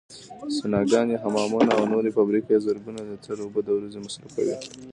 [0.57, 4.55] سوناګانې، حمامونه او نورې فابریکې زرګونه لیتره اوبو د ورځې مصرفوي.